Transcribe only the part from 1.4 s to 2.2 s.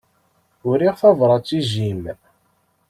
i Jim.